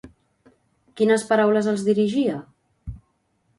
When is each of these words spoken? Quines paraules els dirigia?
Quines 1.01 1.27
paraules 1.33 1.71
els 1.75 1.85
dirigia? 1.91 2.41